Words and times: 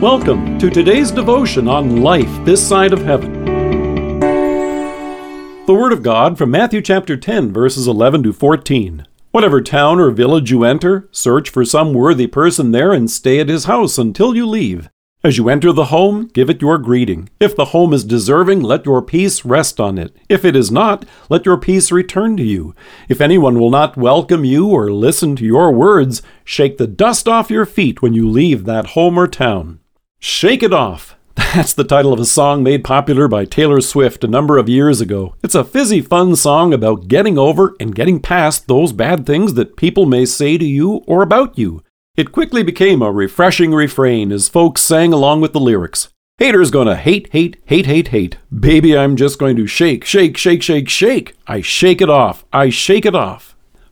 Welcome 0.00 0.58
to 0.60 0.70
today's 0.70 1.10
devotion 1.10 1.68
on 1.68 2.00
life 2.00 2.30
this 2.46 2.66
side 2.66 2.94
of 2.94 3.02
heaven. 3.02 3.44
The 5.66 5.74
Word 5.74 5.92
of 5.92 6.02
God 6.02 6.38
from 6.38 6.50
Matthew 6.50 6.80
chapter 6.80 7.18
10, 7.18 7.52
verses 7.52 7.86
11 7.86 8.22
to 8.22 8.32
14. 8.32 9.06
Whatever 9.32 9.60
town 9.60 10.00
or 10.00 10.10
village 10.10 10.50
you 10.50 10.64
enter, 10.64 11.06
search 11.12 11.50
for 11.50 11.66
some 11.66 11.92
worthy 11.92 12.26
person 12.26 12.70
there 12.70 12.94
and 12.94 13.10
stay 13.10 13.40
at 13.40 13.50
his 13.50 13.66
house 13.66 13.98
until 13.98 14.34
you 14.34 14.46
leave. 14.46 14.88
As 15.22 15.36
you 15.36 15.50
enter 15.50 15.70
the 15.70 15.84
home, 15.84 16.28
give 16.28 16.48
it 16.48 16.62
your 16.62 16.78
greeting. 16.78 17.28
If 17.38 17.54
the 17.54 17.66
home 17.66 17.92
is 17.92 18.02
deserving, 18.02 18.62
let 18.62 18.86
your 18.86 19.02
peace 19.02 19.44
rest 19.44 19.78
on 19.78 19.98
it. 19.98 20.16
If 20.30 20.46
it 20.46 20.56
is 20.56 20.70
not, 20.70 21.04
let 21.28 21.44
your 21.44 21.58
peace 21.58 21.92
return 21.92 22.38
to 22.38 22.42
you. 22.42 22.74
If 23.10 23.20
anyone 23.20 23.58
will 23.58 23.68
not 23.68 23.98
welcome 23.98 24.46
you 24.46 24.68
or 24.68 24.90
listen 24.90 25.36
to 25.36 25.44
your 25.44 25.70
words, 25.70 26.22
shake 26.42 26.78
the 26.78 26.86
dust 26.86 27.28
off 27.28 27.50
your 27.50 27.66
feet 27.66 28.00
when 28.00 28.14
you 28.14 28.26
leave 28.26 28.64
that 28.64 28.86
home 28.96 29.18
or 29.18 29.28
town. 29.28 29.79
Shake 30.22 30.62
It 30.62 30.74
Off. 30.74 31.16
That's 31.34 31.72
the 31.72 31.82
title 31.82 32.12
of 32.12 32.20
a 32.20 32.26
song 32.26 32.62
made 32.62 32.84
popular 32.84 33.26
by 33.26 33.46
Taylor 33.46 33.80
Swift 33.80 34.22
a 34.22 34.28
number 34.28 34.58
of 34.58 34.68
years 34.68 35.00
ago. 35.00 35.34
It's 35.42 35.54
a 35.54 35.64
fizzy, 35.64 36.02
fun 36.02 36.36
song 36.36 36.74
about 36.74 37.08
getting 37.08 37.38
over 37.38 37.74
and 37.80 37.94
getting 37.94 38.20
past 38.20 38.68
those 38.68 38.92
bad 38.92 39.24
things 39.24 39.54
that 39.54 39.78
people 39.78 40.04
may 40.04 40.26
say 40.26 40.58
to 40.58 40.64
you 40.64 40.96
or 41.06 41.22
about 41.22 41.56
you. 41.56 41.82
It 42.18 42.32
quickly 42.32 42.62
became 42.62 43.00
a 43.00 43.10
refreshing 43.10 43.72
refrain 43.72 44.30
as 44.30 44.50
folks 44.50 44.82
sang 44.82 45.14
along 45.14 45.40
with 45.40 45.54
the 45.54 45.58
lyrics. 45.58 46.10
Haters 46.36 46.70
gonna 46.70 46.96
hate, 46.96 47.30
hate, 47.32 47.56
hate, 47.64 47.86
hate, 47.86 48.08
hate. 48.08 48.36
Baby, 48.54 48.98
I'm 48.98 49.16
just 49.16 49.38
going 49.38 49.56
to 49.56 49.66
shake, 49.66 50.04
shake, 50.04 50.36
shake, 50.36 50.62
shake, 50.62 50.90
shake. 50.90 51.34
I 51.46 51.62
shake 51.62 52.02
it 52.02 52.10
off. 52.10 52.44
I 52.52 52.68
shake 52.68 53.06
it 53.06 53.14
off. 53.14 53.49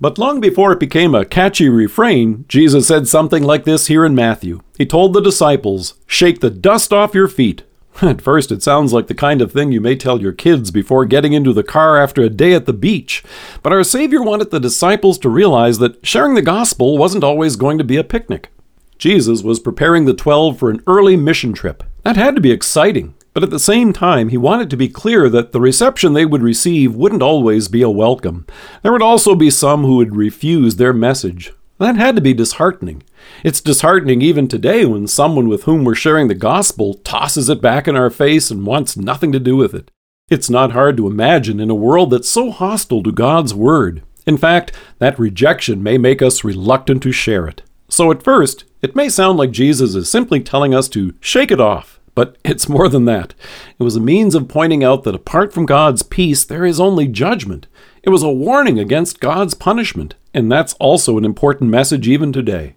But 0.00 0.16
long 0.16 0.40
before 0.40 0.72
it 0.72 0.80
became 0.80 1.14
a 1.14 1.26
catchy 1.26 1.68
refrain, 1.68 2.46
Jesus 2.48 2.88
said 2.88 3.06
something 3.06 3.42
like 3.42 3.64
this 3.64 3.88
here 3.88 4.06
in 4.06 4.14
Matthew. 4.14 4.60
He 4.78 4.86
told 4.86 5.12
the 5.12 5.20
disciples, 5.20 5.94
Shake 6.06 6.40
the 6.40 6.48
dust 6.48 6.90
off 6.90 7.14
your 7.14 7.28
feet. 7.28 7.64
At 8.00 8.22
first, 8.22 8.50
it 8.50 8.62
sounds 8.62 8.94
like 8.94 9.08
the 9.08 9.14
kind 9.14 9.42
of 9.42 9.52
thing 9.52 9.72
you 9.72 9.80
may 9.82 9.96
tell 9.96 10.18
your 10.18 10.32
kids 10.32 10.70
before 10.70 11.04
getting 11.04 11.34
into 11.34 11.52
the 11.52 11.62
car 11.62 12.02
after 12.02 12.22
a 12.22 12.30
day 12.30 12.54
at 12.54 12.64
the 12.64 12.72
beach. 12.72 13.22
But 13.62 13.74
our 13.74 13.84
Savior 13.84 14.22
wanted 14.22 14.50
the 14.50 14.60
disciples 14.60 15.18
to 15.18 15.28
realize 15.28 15.80
that 15.80 16.06
sharing 16.06 16.34
the 16.34 16.40
gospel 16.40 16.96
wasn't 16.96 17.24
always 17.24 17.56
going 17.56 17.76
to 17.76 17.84
be 17.84 17.98
a 17.98 18.04
picnic. 18.04 18.48
Jesus 18.96 19.42
was 19.42 19.60
preparing 19.60 20.06
the 20.06 20.14
twelve 20.14 20.58
for 20.58 20.70
an 20.70 20.82
early 20.86 21.16
mission 21.16 21.52
trip. 21.52 21.82
That 22.04 22.16
had 22.16 22.34
to 22.36 22.40
be 22.40 22.52
exciting. 22.52 23.14
But 23.40 23.46
at 23.46 23.52
the 23.52 23.58
same 23.58 23.94
time, 23.94 24.28
he 24.28 24.36
wanted 24.36 24.68
to 24.68 24.76
be 24.76 24.86
clear 24.86 25.30
that 25.30 25.52
the 25.52 25.62
reception 25.62 26.12
they 26.12 26.26
would 26.26 26.42
receive 26.42 26.94
wouldn't 26.94 27.22
always 27.22 27.68
be 27.68 27.80
a 27.80 27.88
welcome. 27.88 28.46
There 28.82 28.92
would 28.92 29.00
also 29.00 29.34
be 29.34 29.48
some 29.48 29.82
who 29.82 29.96
would 29.96 30.14
refuse 30.14 30.76
their 30.76 30.92
message. 30.92 31.50
That 31.78 31.96
had 31.96 32.16
to 32.16 32.20
be 32.20 32.34
disheartening. 32.34 33.02
It's 33.42 33.62
disheartening 33.62 34.20
even 34.20 34.46
today 34.46 34.84
when 34.84 35.06
someone 35.06 35.48
with 35.48 35.62
whom 35.62 35.84
we're 35.84 35.94
sharing 35.94 36.28
the 36.28 36.34
gospel 36.34 36.92
tosses 36.96 37.48
it 37.48 37.62
back 37.62 37.88
in 37.88 37.96
our 37.96 38.10
face 38.10 38.50
and 38.50 38.66
wants 38.66 38.94
nothing 38.94 39.32
to 39.32 39.40
do 39.40 39.56
with 39.56 39.72
it. 39.72 39.90
It's 40.28 40.50
not 40.50 40.72
hard 40.72 40.98
to 40.98 41.06
imagine 41.06 41.60
in 41.60 41.70
a 41.70 41.74
world 41.74 42.10
that's 42.10 42.28
so 42.28 42.50
hostile 42.50 43.02
to 43.04 43.10
God's 43.10 43.54
word. 43.54 44.02
In 44.26 44.36
fact, 44.36 44.72
that 44.98 45.18
rejection 45.18 45.82
may 45.82 45.96
make 45.96 46.20
us 46.20 46.44
reluctant 46.44 47.02
to 47.04 47.10
share 47.10 47.46
it. 47.46 47.62
So 47.88 48.12
at 48.12 48.22
first, 48.22 48.66
it 48.82 48.94
may 48.94 49.08
sound 49.08 49.38
like 49.38 49.50
Jesus 49.50 49.94
is 49.94 50.10
simply 50.10 50.40
telling 50.40 50.74
us 50.74 50.90
to 50.90 51.14
shake 51.20 51.50
it 51.50 51.58
off 51.58 51.99
but 52.20 52.36
it's 52.44 52.68
more 52.68 52.86
than 52.86 53.06
that. 53.06 53.32
It 53.78 53.82
was 53.82 53.96
a 53.96 54.00
means 54.00 54.34
of 54.34 54.46
pointing 54.46 54.84
out 54.84 55.04
that 55.04 55.14
apart 55.14 55.54
from 55.54 55.64
God's 55.64 56.02
peace, 56.02 56.44
there 56.44 56.66
is 56.66 56.78
only 56.78 57.08
judgment. 57.08 57.66
It 58.02 58.10
was 58.10 58.22
a 58.22 58.28
warning 58.28 58.78
against 58.78 59.20
God's 59.20 59.54
punishment, 59.54 60.16
and 60.34 60.52
that's 60.52 60.74
also 60.74 61.16
an 61.16 61.24
important 61.24 61.70
message 61.70 62.06
even 62.06 62.30
today. 62.30 62.74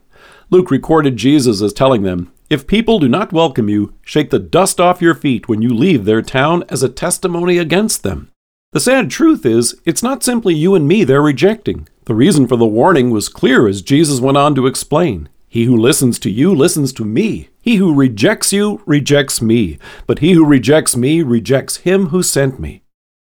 Luke 0.49 0.71
recorded 0.71 1.17
Jesus 1.17 1.61
as 1.61 1.73
telling 1.73 2.03
them, 2.03 2.31
If 2.49 2.67
people 2.67 2.99
do 2.99 3.09
not 3.09 3.33
welcome 3.33 3.67
you, 3.67 3.93
shake 4.01 4.29
the 4.29 4.39
dust 4.39 4.79
off 4.79 5.01
your 5.01 5.13
feet 5.13 5.49
when 5.49 5.61
you 5.61 5.73
leave 5.73 6.05
their 6.05 6.21
town 6.21 6.63
as 6.69 6.81
a 6.81 6.87
testimony 6.87 7.57
against 7.57 8.01
them. 8.01 8.29
The 8.71 8.79
sad 8.79 9.11
truth 9.11 9.45
is, 9.45 9.75
it's 9.83 10.01
not 10.01 10.23
simply 10.23 10.55
you 10.55 10.73
and 10.73 10.87
me 10.87 11.03
they're 11.03 11.21
rejecting. 11.21 11.89
The 12.05 12.15
reason 12.15 12.47
for 12.47 12.55
the 12.55 12.65
warning 12.65 13.11
was 13.11 13.27
clear 13.27 13.67
as 13.67 13.81
Jesus 13.81 14.21
went 14.21 14.37
on 14.37 14.55
to 14.55 14.67
explain. 14.67 15.27
He 15.53 15.65
who 15.65 15.77
listens 15.77 16.17
to 16.17 16.31
you 16.31 16.51
listens 16.51 16.91
to 16.93 17.05
me. 17.05 17.49
He 17.61 17.75
who 17.75 17.93
rejects 17.93 18.51
you 18.51 18.81
rejects 18.87 19.39
me. 19.39 19.77
But 20.07 20.17
he 20.17 20.31
who 20.31 20.43
rejects 20.43 20.97
me 20.97 21.21
rejects 21.21 21.77
him 21.77 22.07
who 22.07 22.23
sent 22.23 22.59
me. 22.59 22.81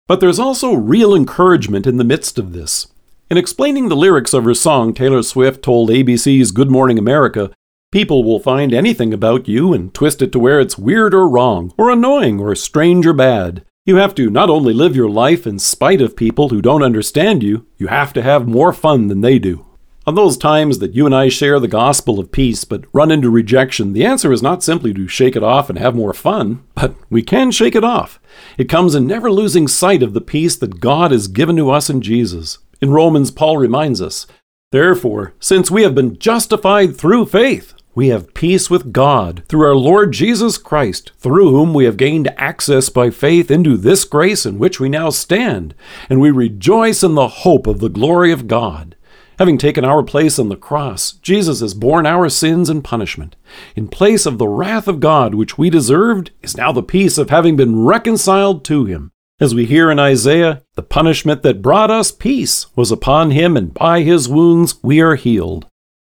But 0.07 0.19
there's 0.19 0.37
also 0.37 0.71
real 0.73 1.15
encouragement 1.15 1.87
in 1.87 1.97
the 1.97 2.03
midst 2.03 2.37
of 2.37 2.53
this. 2.53 2.85
In 3.31 3.39
explaining 3.39 3.89
the 3.89 3.95
lyrics 3.95 4.35
of 4.35 4.43
her 4.43 4.53
song, 4.53 4.93
Taylor 4.93 5.23
Swift 5.23 5.63
told 5.63 5.89
ABC's 5.89 6.51
Good 6.51 6.69
Morning 6.69 6.99
America, 6.99 7.49
People 7.91 8.23
will 8.23 8.39
find 8.39 8.71
anything 8.71 9.15
about 9.15 9.47
you 9.47 9.73
and 9.73 9.91
twist 9.91 10.21
it 10.21 10.31
to 10.33 10.37
where 10.37 10.59
it's 10.59 10.77
weird 10.77 11.15
or 11.15 11.27
wrong, 11.27 11.73
or 11.75 11.89
annoying, 11.89 12.39
or 12.39 12.53
strange 12.53 13.07
or 13.07 13.13
bad. 13.13 13.65
You 13.83 13.95
have 13.95 14.13
to 14.13 14.29
not 14.29 14.51
only 14.51 14.73
live 14.73 14.95
your 14.95 15.09
life 15.09 15.47
in 15.47 15.57
spite 15.57 16.01
of 16.01 16.15
people 16.15 16.49
who 16.49 16.61
don't 16.61 16.83
understand 16.83 17.41
you, 17.41 17.65
you 17.77 17.87
have 17.87 18.13
to 18.13 18.21
have 18.21 18.47
more 18.47 18.73
fun 18.73 19.07
than 19.07 19.21
they 19.21 19.39
do. 19.39 19.65
On 20.07 20.16
those 20.16 20.35
times 20.35 20.79
that 20.79 20.95
you 20.95 21.06
and 21.06 21.13
I 21.13 21.29
share 21.29 21.59
the 21.59 21.67
gospel 21.67 22.19
of 22.19 22.31
peace 22.31 22.63
but 22.63 22.85
run 22.91 23.12
into 23.12 23.29
rejection, 23.29 23.94
the 23.94 24.03
answer 24.03 24.31
is 24.31 24.41
not 24.41 24.63
simply 24.63 24.95
to 24.95 25.07
shake 25.07 25.35
it 25.35 25.44
off 25.44 25.69
and 25.69 25.78
have 25.78 25.95
more 25.95 26.13
fun, 26.13 26.63
but 26.73 26.95
we 27.12 27.22
can 27.22 27.51
shake 27.51 27.75
it 27.75 27.84
off. 27.84 28.19
It 28.57 28.69
comes 28.69 28.95
in 28.95 29.06
never 29.06 29.31
losing 29.31 29.67
sight 29.67 30.01
of 30.01 30.13
the 30.13 30.22
peace 30.22 30.56
that 30.56 30.79
God 30.79 31.11
has 31.11 31.28
given 31.28 31.56
to 31.57 31.69
us 31.69 31.88
in 31.88 32.01
Jesus. 32.01 32.57
In 32.81 32.90
Romans, 32.90 33.29
Paul 33.29 33.57
reminds 33.57 34.01
us, 34.01 34.25
Therefore, 34.72 35.34
since 35.40 35.69
we 35.69 35.84
have 35.84 35.94
been 35.94 36.17
justified 36.17 36.95
through 36.95 37.28
faith, 37.28 37.75
we 37.94 38.07
have 38.07 38.34
peace 38.34 38.69
with 38.69 38.94
God 38.94 39.44
through 39.50 39.67
our 39.67 39.75
Lord 39.75 40.13
Jesus 40.13 40.57
Christ, 40.57 41.11
through 41.19 41.51
whom 41.51 41.75
we 41.75 41.85
have 41.85 41.97
gained 41.97 42.34
access 42.38 42.90
by 42.90 43.11
faith 43.11 43.51
into 43.51 43.78
this 43.78 44.06
grace 44.06 44.47
in 44.47 44.57
which 44.57 44.79
we 44.79 44.90
now 44.90 45.09
stand, 45.09 45.75
and 46.09 46.19
we 46.19 46.31
rejoice 46.31 47.03
in 47.03 47.13
the 47.13 47.28
hope 47.28 47.67
of 47.67 47.79
the 47.79 47.90
glory 47.90 48.31
of 48.31 48.47
God. 48.47 48.95
Having 49.39 49.57
taken 49.57 49.85
our 49.85 50.03
place 50.03 50.37
on 50.37 50.49
the 50.49 50.55
cross, 50.55 51.13
Jesus 51.13 51.61
has 51.61 51.73
borne 51.73 52.05
our 52.05 52.29
sins 52.29 52.69
and 52.69 52.83
punishment. 52.83 53.35
In 53.75 53.87
place 53.87 54.25
of 54.25 54.37
the 54.37 54.47
wrath 54.47 54.87
of 54.87 54.99
God 54.99 55.33
which 55.33 55.57
we 55.57 55.69
deserved, 55.69 56.31
is 56.41 56.57
now 56.57 56.71
the 56.71 56.83
peace 56.83 57.17
of 57.17 57.29
having 57.29 57.55
been 57.55 57.83
reconciled 57.83 58.63
to 58.65 58.85
Him. 58.85 59.11
As 59.39 59.55
we 59.55 59.65
hear 59.65 59.89
in 59.89 59.97
Isaiah, 59.97 60.61
the 60.75 60.83
punishment 60.83 61.41
that 61.41 61.63
brought 61.63 61.89
us 61.89 62.11
peace 62.11 62.67
was 62.75 62.91
upon 62.91 63.31
Him, 63.31 63.57
and 63.57 63.73
by 63.73 64.01
His 64.01 64.29
wounds 64.29 64.75
we 64.83 65.01
are 65.01 65.15
healed. 65.15 65.65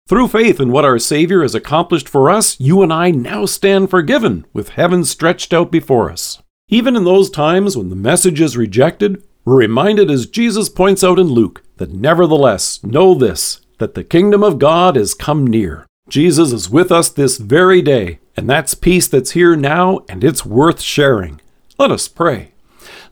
Through 0.10 0.28
faith 0.28 0.60
in 0.60 0.74
what 0.74 0.84
our 0.84 1.00
Savior 1.00 1.42
has 1.42 1.56
accomplished 1.56 2.10
for 2.10 2.30
us, 2.30 2.60
you 2.60 2.82
and 2.82 2.92
I 2.92 3.12
now 3.12 3.46
stand 3.46 3.90
forgiven, 3.90 4.46
with 4.52 4.70
heaven 4.70 5.06
stretched 5.06 5.54
out 5.54 5.72
before 5.72 6.12
us. 6.12 6.42
Even 6.68 6.98
in 6.98 7.06
those 7.06 7.30
times 7.30 7.78
when 7.78 7.88
the 7.88 7.96
message 7.96 8.42
is 8.42 8.58
rejected, 8.58 9.24
we're 9.46 9.56
reminded, 9.56 10.12
as 10.12 10.28
Jesus 10.28 10.68
points 10.68 11.04
out 11.04 11.18
in 11.18 11.28
Luke, 11.28 11.64
that 11.82 11.92
nevertheless 11.92 12.84
know 12.84 13.16
this, 13.16 13.60
that 13.80 13.96
the 13.96 14.04
kingdom 14.04 14.44
of 14.44 14.60
God 14.60 14.96
is 14.96 15.16
come 15.16 15.48
near. 15.48 15.88
Jesus 16.08 16.52
is 16.52 16.70
with 16.70 16.92
us 16.92 17.10
this 17.10 17.38
very 17.38 17.82
day, 17.82 18.20
and 18.38 18.48
that's 18.48 18.76
peace 18.76 19.08
that's 19.08 19.32
here 19.32 19.56
now, 19.56 20.02
and 20.08 20.24
it's 20.24 20.46
worth 20.46 20.80
sharing. 20.80 21.42
Let 21.80 21.90
us 21.90 22.08
pray. 22.08 22.52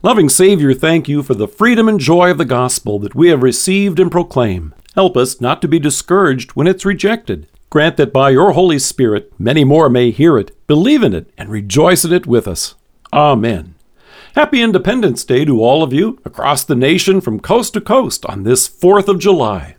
Loving 0.04 0.28
Savior, 0.28 0.72
thank 0.72 1.08
you 1.08 1.24
for 1.24 1.34
the 1.34 1.48
freedom 1.48 1.88
and 1.88 1.98
joy 1.98 2.30
of 2.30 2.38
the 2.38 2.44
gospel 2.44 3.00
that 3.00 3.16
we 3.16 3.30
have 3.30 3.42
received 3.42 3.98
and 3.98 4.08
proclaim. 4.08 4.72
Help 4.94 5.16
us 5.16 5.40
not 5.40 5.60
to 5.62 5.68
be 5.68 5.80
discouraged 5.80 6.52
when 6.52 6.68
it's 6.68 6.84
rejected. 6.84 7.48
Grant 7.70 7.96
that 7.96 8.12
by 8.12 8.30
your 8.30 8.52
Holy 8.52 8.78
Spirit 8.78 9.32
many 9.36 9.64
more 9.64 9.88
may 9.88 10.12
hear 10.12 10.38
it, 10.38 10.56
believe 10.68 11.02
in 11.02 11.12
it, 11.12 11.28
and 11.36 11.48
rejoice 11.48 12.04
in 12.04 12.12
it 12.12 12.24
with 12.24 12.46
us. 12.46 12.76
Amen. 13.12 13.74
Happy 14.34 14.62
Independence 14.62 15.24
Day 15.24 15.44
to 15.44 15.60
all 15.60 15.82
of 15.82 15.92
you 15.92 16.20
across 16.24 16.62
the 16.62 16.76
nation 16.76 17.20
from 17.20 17.40
coast 17.40 17.74
to 17.74 17.80
coast 17.80 18.24
on 18.26 18.44
this 18.44 18.68
4th 18.68 19.08
of 19.08 19.18
July. 19.18 19.74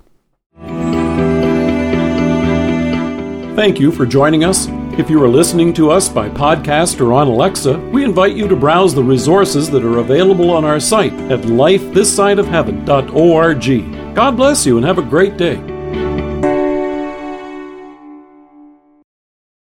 Thank 3.55 3.79
you 3.79 3.93
for 3.93 4.05
joining 4.05 4.43
us. 4.43 4.67
If 4.99 5.09
you 5.09 5.23
are 5.23 5.29
listening 5.29 5.71
to 5.75 5.89
us 5.89 6.09
by 6.09 6.27
podcast 6.27 6.99
or 6.99 7.13
on 7.13 7.27
Alexa, 7.27 7.79
we 7.93 8.03
invite 8.03 8.35
you 8.35 8.49
to 8.49 8.57
browse 8.57 8.93
the 8.93 9.01
resources 9.01 9.71
that 9.71 9.85
are 9.85 9.99
available 9.99 10.51
on 10.51 10.65
our 10.65 10.81
site 10.81 11.13
at 11.31 11.43
lifethissideofheaven.org. 11.43 14.15
God 14.15 14.35
bless 14.35 14.65
you 14.65 14.75
and 14.75 14.85
have 14.85 14.97
a 14.97 15.03
great 15.03 15.37
day. 15.37 15.70